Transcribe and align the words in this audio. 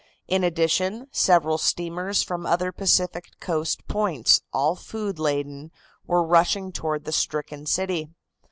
In 0.27 0.43
addition, 0.43 1.05
several 1.11 1.59
steamers 1.59 2.23
from 2.23 2.43
other 2.47 2.71
Pacific 2.71 3.29
coast 3.39 3.87
points, 3.87 4.41
all 4.51 4.75
food 4.75 5.19
laden, 5.19 5.69
were 6.07 6.25
rushing 6.25 6.71
toward 6.71 7.05
the 7.05 7.11
stricken 7.11 7.67
city. 7.67 8.09